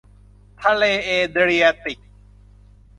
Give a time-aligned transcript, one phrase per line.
[0.63, 1.99] ทะเลเอเดรียติก